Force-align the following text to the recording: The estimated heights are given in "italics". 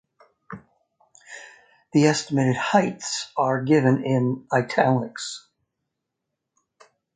The 1.93 2.05
estimated 2.07 2.55
heights 2.55 3.31
are 3.37 3.61
given 3.63 4.03
in 4.03 4.47
"italics". 4.51 5.47